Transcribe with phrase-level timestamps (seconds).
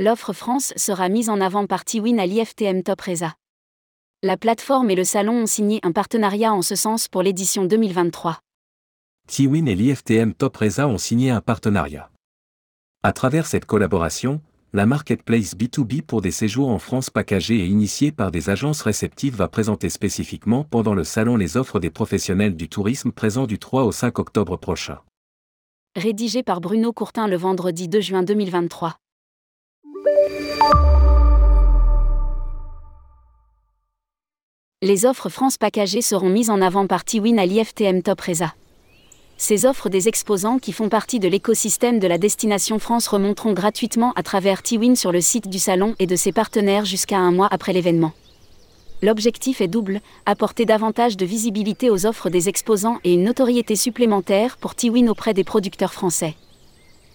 [0.00, 3.34] L'offre France sera mise en avant par Tiwin à l'IFTM Top Reza.
[4.22, 8.38] La plateforme et le salon ont signé un partenariat en ce sens pour l'édition 2023.
[9.28, 12.10] Tiwin et l'IFTM Top Reza ont signé un partenariat.
[13.02, 14.40] À travers cette collaboration,
[14.72, 19.36] la marketplace B2B pour des séjours en France packagés et initiée par des agences réceptives
[19.36, 23.84] va présenter spécifiquement pendant le salon les offres des professionnels du tourisme présents du 3
[23.84, 25.00] au 5 octobre prochain.
[25.94, 28.96] Rédigé par Bruno Courtin le vendredi 2 juin 2023.
[34.82, 38.54] Les offres France packagées seront mises en avant par Tiwin à l'IFTM Top Reza.
[39.36, 44.12] Ces offres des exposants qui font partie de l'écosystème de la destination France remonteront gratuitement
[44.14, 47.48] à travers Tiwin sur le site du salon et de ses partenaires jusqu'à un mois
[47.50, 48.12] après l'événement.
[49.02, 54.56] L'objectif est double, apporter davantage de visibilité aux offres des exposants et une notoriété supplémentaire
[54.56, 56.36] pour Tiwin auprès des producteurs français.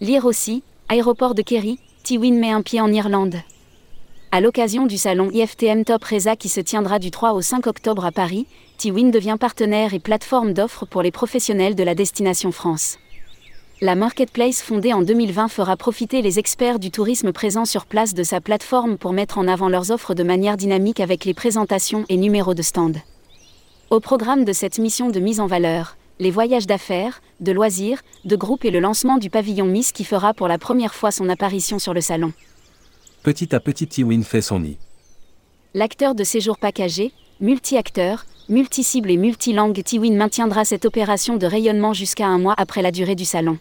[0.00, 1.78] Lire aussi, Aéroport de Kerry,
[2.08, 3.36] Tiwin met un pied en Irlande.
[4.32, 8.06] À l'occasion du salon IFTM Top Reza qui se tiendra du 3 au 5 octobre
[8.06, 8.46] à Paris,
[8.78, 12.96] Tiwin devient partenaire et plateforme d'offres pour les professionnels de la destination France.
[13.82, 18.22] La marketplace fondée en 2020 fera profiter les experts du tourisme présents sur place de
[18.22, 22.16] sa plateforme pour mettre en avant leurs offres de manière dynamique avec les présentations et
[22.16, 22.96] numéros de stand.
[23.90, 28.36] Au programme de cette mission de mise en valeur, les voyages d'affaires, de loisirs, de
[28.36, 31.78] groupes et le lancement du pavillon Miss qui fera pour la première fois son apparition
[31.78, 32.32] sur le salon.
[33.22, 34.78] Petit à petit Tiwin fait son nid.
[35.74, 42.26] L'acteur de séjour packagé, multi-acteur, multi-cible et multilangue Tiwin maintiendra cette opération de rayonnement jusqu'à
[42.26, 43.58] un mois après la durée du salon.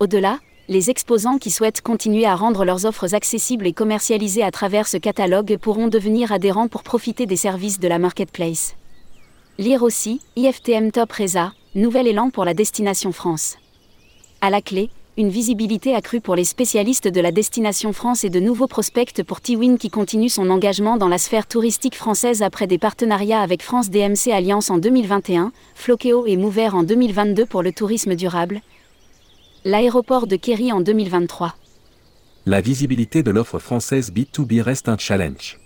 [0.00, 4.88] Au-delà, les exposants qui souhaitent continuer à rendre leurs offres accessibles et commercialisées à travers
[4.88, 8.74] ce catalogue pourront devenir adhérents pour profiter des services de la marketplace.
[9.58, 13.56] Lire aussi, IFTM Top Reza, nouvel élan pour la destination France.
[14.42, 18.40] À la clé, une visibilité accrue pour les spécialistes de la destination France et de
[18.40, 22.78] nouveaux prospects pour Tiwin qui continue son engagement dans la sphère touristique française après des
[22.78, 28.14] partenariats avec France DMC Alliance en 2021, Flokeo et Mover en 2022 pour le tourisme
[28.14, 28.60] durable.
[29.64, 31.54] L'aéroport de Kerry en 2023.
[32.46, 35.58] La visibilité de l'offre française B2B reste un challenge.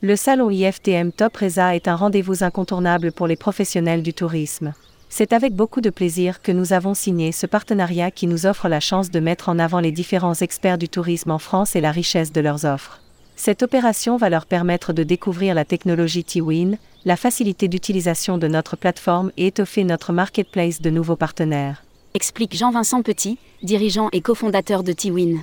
[0.00, 4.74] Le salon IFTM Top Reza est un rendez-vous incontournable pour les professionnels du tourisme.
[5.10, 8.80] C'est avec beaucoup de plaisir que nous avons signé ce partenariat qui nous offre la
[8.80, 12.32] chance de mettre en avant les différents experts du tourisme en France et la richesse
[12.32, 13.00] de leurs offres.
[13.36, 18.76] Cette opération va leur permettre de découvrir la technologie T-Win, la facilité d'utilisation de notre
[18.76, 21.84] plateforme et étoffer notre marketplace de nouveaux partenaires.
[22.14, 25.42] Explique Jean-Vincent Petit, dirigeant et cofondateur de T-Win.